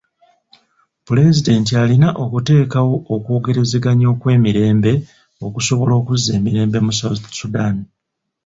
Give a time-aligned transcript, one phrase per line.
[1.05, 4.93] Pulezidenti alina okuteekawo okwogerezeganya okw'emirembe
[5.45, 7.75] okusobola okuzza emirembe mu South Sudan.